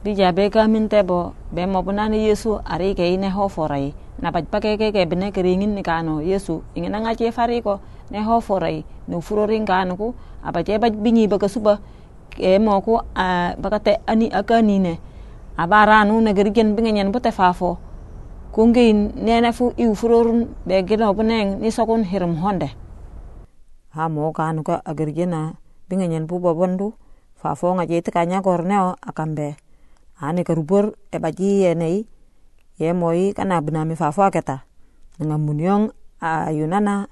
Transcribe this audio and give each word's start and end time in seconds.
bi 0.00 0.16
be 0.16 0.48
ka 0.48 0.64
min 0.66 0.88
tebo 0.88 1.34
be 1.52 1.66
mobu 1.66 1.92
bunani 1.92 2.24
yesu 2.24 2.56
ari 2.64 2.94
ke 2.96 3.04
ine 3.04 3.28
ho 3.28 3.48
forai 3.48 3.92
na 4.22 4.30
baj 4.32 4.48
pake 4.48 4.80
ke 4.80 4.92
ke 4.92 5.04
bene 5.04 5.28
ke 5.32 5.40
ringin 5.44 5.74
ni 5.74 5.82
kano 5.82 6.20
yesu. 6.20 6.62
Ingina 6.74 7.00
nga 7.00 7.14
che 7.14 7.32
fari 7.32 7.60
ko 7.60 7.80
ne 8.10 8.20
ho 8.24 8.40
forai 8.40 8.84
no 9.08 9.20
furo 9.20 9.44
ring 9.44 9.66
kano 9.66 9.96
ku 9.96 10.14
apa 10.44 10.64
che 10.64 10.78
baj 10.78 10.96
bingi 10.96 11.28
baka 11.28 11.48
suba 11.48 11.80
ke 12.32 12.58
mo 12.58 12.80
ku 12.80 12.96
baka 13.60 13.78
te 13.80 13.92
ani 14.08 14.32
aka 14.32 14.60
ni 14.62 14.78
ne 14.78 14.96
abara 15.56 16.04
nu 16.04 16.20
ne 16.20 16.32
gerigen 16.32 16.76
bingenyen 16.76 17.12
bote 17.12 17.32
fafo. 17.32 17.78
Kungi 18.50 18.92
nene 19.14 19.52
fu 19.52 19.70
iu 19.78 19.94
furorun 19.94 20.48
be 20.66 20.82
gino 20.82 21.14
buneng 21.14 21.60
ni 21.60 21.70
sokun 21.70 22.02
hirum 22.02 22.40
honde. 22.40 22.72
Ha 23.94 24.08
mo 24.08 24.32
kanu 24.32 24.64
ka 24.64 24.80
agergena 24.84 25.54
bingenyen 25.88 26.26
bu 26.26 26.40
bobondu 26.40 26.92
fafo 27.36 27.72
nga 27.76 27.86
je 27.86 28.00
tikanya 28.02 28.42
korneo 28.42 28.96
akambe 29.00 29.56
ane 30.20 30.44
karubor 30.44 30.94
e 31.10 31.18
baji 31.18 31.64
yenei 31.64 32.06
ye 32.78 32.92
moi 32.92 33.32
kana 33.32 33.60
benami 33.60 33.96
fafo 33.96 34.22
aketa. 34.22 34.64
Munyong 35.20 35.92
ayunana 36.20 37.08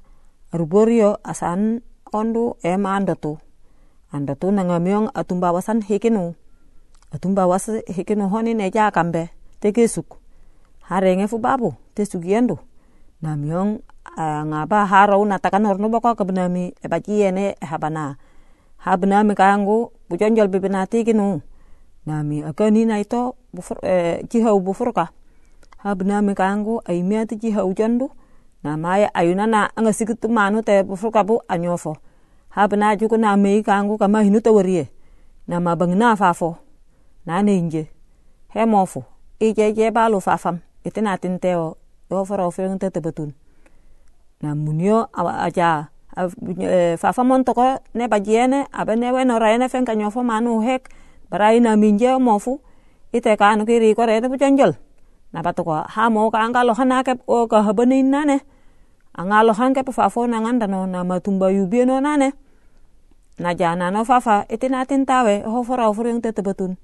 ruborio 0.53 1.21
asan 1.25 1.81
ondu 2.13 2.57
e 2.65 2.77
ma 2.77 2.97
andatu 2.97 3.37
andatu 4.13 4.49
nanga 4.49 4.81
myong 4.81 5.13
atumba 5.13 5.53
wasan 5.53 5.85
hikinu 5.85 6.33
atumba 7.13 7.45
was 7.45 7.69
hikinu 7.85 8.29
honi 8.33 8.55
ne 8.55 8.71
ja 8.73 8.89
kambe 8.91 9.29
te 9.61 9.73
kesuk. 9.73 10.17
Harenge 10.89 11.29
fu 11.29 11.37
babu 11.37 11.77
te 11.93 12.05
sugiendo 12.09 12.59
na 13.21 13.37
myong 13.37 13.85
ngaba 14.49 14.89
haro 14.89 15.21
na 15.29 15.37
takan 15.37 15.69
horno 15.69 15.93
boko 15.93 16.17
kebenami 16.17 16.73
e 16.81 16.87
baji 16.89 17.21
yene 17.21 17.61
e 17.61 17.65
habana. 17.69 18.17
Habnami 18.79 19.35
kangu 19.37 19.93
bujonjol 20.09 20.49
bibinati 20.49 21.05
kinu 21.05 21.45
nami 22.09 22.41
akani 22.41 22.89
na 22.89 22.97
ito 23.05 23.37
bufur 23.53 23.77
eh, 23.85 24.25
jihau 24.33 24.57
bufurka 24.65 25.13
habna 25.85 26.25
mi 26.25 26.33
kangu 26.35 26.81
ay 26.89 27.05
miati 27.05 27.37
jihau 27.37 27.77
jandu. 27.77 28.09
Na 28.59 28.75
maya 28.75 29.07
ayuna 29.15 29.47
na 29.47 29.71
anga 29.77 29.93
sikitu 29.95 30.27
manu 30.27 30.67
te 30.67 30.83
bufurka 30.83 31.23
bu 31.23 31.39
anyofo 31.47 31.95
habna 32.51 32.97
juku 32.99 33.15
na 33.15 33.37
mei 33.37 33.63
kangu 33.63 33.95
kama 33.99 34.23
hinu 34.27 34.41
tawarie 34.41 34.91
na 35.47 35.61
mabang 35.61 35.95
na 35.95 36.17
fafo 36.19 36.57
na 37.27 37.39
ninje 37.43 37.87
he 38.51 38.67
mofu 38.67 39.05
ije 39.39 39.73
je 39.73 39.91
balu 39.95 40.19
fafam 40.21 40.59
itina 40.85 41.15
tinteo 41.19 41.77
yo 42.11 42.25
foro 42.25 42.51
feng 42.51 42.79
te 42.83 43.01
betun. 43.01 43.31
Na 44.43 44.55
munio 44.55 45.07
aja 45.15 45.87
fafa 46.99 47.23
montoko 47.25 47.79
ne 47.95 48.09
bajiene 48.09 48.67
abe 48.73 48.97
ne 48.97 49.13
we 49.13 49.25
no 49.25 49.39
raene 49.39 49.69
fen 49.69 49.85
kanyofo 49.87 50.27
manu 50.27 50.61
hek 50.67 50.91
barai 51.31 51.61
na 51.61 51.77
minje 51.77 52.11
mofu. 52.19 52.61
Ite 53.13 53.37
kanu 53.41 53.65
kiri 53.65 53.97
ko 53.97 54.05
rete 54.05 54.29
na 55.33 55.45
patu 55.45 55.61
ko 55.65 55.85
ha 55.85 56.05
mo 56.09 56.33
ka 56.33 56.41
anga 56.41 56.65
lo 56.65 56.73
hana 56.73 57.05
ke 57.05 57.21
o 57.29 57.45
ka 57.45 57.61
habani 57.61 58.01
nane 58.01 58.41
anga 59.13 59.45
lo 59.45 59.53
han 59.53 59.77
ke 59.77 59.85
fafo 59.93 60.25
na 60.25 60.41
nganda 60.41 60.65
no 60.65 60.89
na 60.89 61.05
matumba 61.05 61.53
yubi 61.53 61.85
no 61.85 62.01
nane 62.01 62.33
na 63.37 63.53
jana 63.53 63.93
no 63.93 64.09
fafa 64.09 64.49
ite 64.49 64.73
na 64.73 64.89
tintawe 64.89 65.45
ho 65.45 65.61
fora 65.61 65.93
fora 65.93 66.09
yung 66.09 66.25
tete 66.25 66.41
betun 66.41 66.81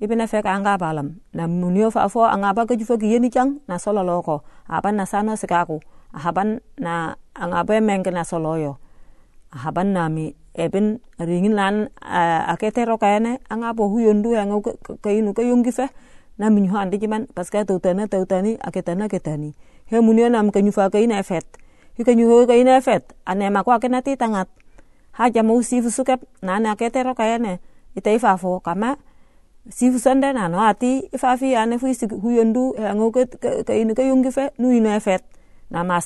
ibe 0.00 0.16
na 0.16 0.26
feka 0.26 0.50
anga 0.50 0.74
balam. 0.80 1.20
Na 1.36 1.44
munio 1.46 1.92
fafo 1.92 2.24
anga 2.24 2.56
ba 2.56 2.64
ke 2.64 2.76
jufa 2.80 2.96
yeni 2.96 3.28
chang 3.28 3.60
na 3.68 3.76
solo 3.76 4.00
loko 4.00 4.40
aban 4.64 4.96
na 4.96 5.04
sano 5.04 5.36
sikaku 5.36 5.84
ahaban 6.16 6.64
na 6.80 7.20
anga 7.36 7.68
be 7.68 7.84
menge 7.84 8.08
na 8.08 8.24
solo 8.24 8.56
yo 8.56 8.72
ahaban 9.54 9.94
nami 9.94 10.34
eben 10.54 10.98
ringin 11.18 11.54
lan 11.54 11.88
akete 12.50 12.84
ro 12.84 12.98
kayane 12.98 13.38
anga 13.48 13.72
bo 13.74 13.88
huyondu 13.88 14.34
anga 14.34 14.58
kayinu 15.02 15.30
kayungi 15.34 15.72
fe 15.72 15.86
na 16.38 16.50
min 16.50 16.66
ho 16.70 16.78
andi 16.78 16.98
jiman 16.98 17.26
paska 17.30 17.64
tautana 17.64 18.10
tautani 18.10 18.58
aketana 18.58 19.06
ketani 19.08 19.54
he 19.86 20.00
munio 20.00 20.28
nam 20.28 20.50
kanyu 20.50 20.72
fa 20.72 20.90
kayina 20.90 21.18
efet. 21.20 21.44
Hi 21.96 22.02
kanyu 22.04 22.28
ho 22.28 22.46
kayina 22.46 22.76
efet. 22.80 23.04
Ane 23.26 23.50
ma 23.50 23.62
kwa 23.62 23.78
kenati 23.78 24.16
tangat. 24.16 24.48
Ha 25.12 25.30
jamu 25.30 25.62
sifu 25.62 25.90
sukep 25.90 26.20
na 26.42 26.58
na 26.58 26.74
akete 26.74 27.02
ro 27.02 27.14
kayane 27.14 27.60
ite 27.94 28.14
ifafo 28.14 28.60
kama 28.60 28.96
sifu 29.70 29.98
sande 29.98 30.32
na 30.32 30.48
no 30.48 30.58
ati 30.58 31.08
ifafi 31.12 31.54
ane 31.56 31.78
fu 31.78 31.86
huyondu 32.22 32.74
anga 32.78 33.26
kayinu 33.64 33.94
kayungi 33.94 34.30
fe 34.32 34.50
nu 34.58 34.72
ina 34.72 34.96
efet. 34.96 35.22
Na 35.70 35.84
ma 35.84 36.00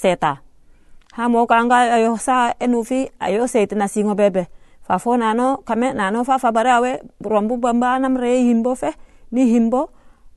seta 1.19 1.27
ha 1.27 1.29
mo 1.29 1.47
kanga 1.51 1.99
ayo 1.99 2.15
sa 2.15 2.55
enufi 2.63 3.11
ayo 3.19 3.51
se 3.51 3.67
tina 3.67 3.91
singo 3.91 4.15
bebe. 4.15 4.47
Fa 4.87 4.99
fo 4.99 5.17
nano 5.19 5.67
kame 5.67 5.91
nano 5.93 6.23
fa 6.23 6.39
fa 6.39 6.53
bare 6.53 6.71
awe 6.71 7.03
rombu 7.21 7.59
bamba 7.59 7.99
nam 7.99 8.15
re 8.17 8.39
himbo 8.47 8.79
fe 8.79 8.95
ni 9.33 9.51
himbo. 9.51 9.91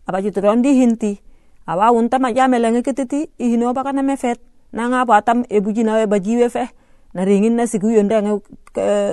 Aba 0.08 0.22
jitron 0.22 0.62
di 0.66 0.74
hinti. 0.74 1.22
Awa 1.68 1.94
unta 1.94 2.18
ma 2.18 2.34
jame 2.34 2.58
lenge 2.58 2.82
kititi 2.82 3.30
ihino 3.38 3.74
baka 3.74 3.94
na 3.94 4.02
mefet 4.02 4.42
na 4.74 4.90
nga 4.90 5.06
batam 5.06 5.46
e 5.50 5.62
buji 5.62 5.86
na 5.86 6.02
e 6.02 6.08
bajiwe 6.10 6.50
fe. 6.50 6.66
Na 7.14 7.26
ringin 7.26 7.56
na 7.56 7.68
sigu 7.70 7.94
yonde 7.94 8.18
nga 8.18 8.42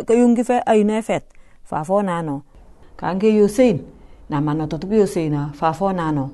kayungi 0.09 0.45
fe 0.45 0.65
ayune 0.65 1.03
fet. 1.05 1.29
Fa 1.69 1.85
fo 1.85 2.01
nano. 2.01 2.49
Kange 2.97 3.29
yusin 3.29 3.85
na 4.31 4.41
mano 4.41 4.65
totubi 4.67 5.05
yusina 5.05 5.53
fa 5.53 5.77
fo 5.77 5.93
nano. 5.93 6.33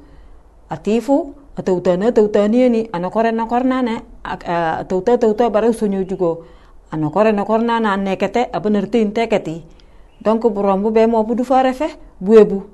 Atifu 0.70 1.34
atautana 1.58 2.14
atautani 2.14 2.70
ni 2.70 2.80
anokore 2.92 3.34
nokor 3.34 3.66
nane 3.66 4.13
tewte 4.88 5.18
tewte 5.18 5.50
bara 5.50 5.72
sonyo 5.72 6.04
jugo 6.04 6.44
ano 6.90 7.10
kore 7.10 7.32
no 7.32 7.44
na 7.58 7.96
nekete 7.96 8.48
abanerte 8.52 9.00
inteketi 9.00 9.62
donc 10.22 10.42
bu 10.42 10.90
be 10.90 11.06
mo 11.06 11.22
bu 11.24 11.34
du 11.34 11.44
fa 11.44 11.62
refe 11.62 11.88
bu 12.20 12.73